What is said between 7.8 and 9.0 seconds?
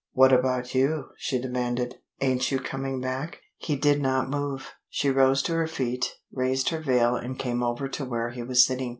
to where he was sitting.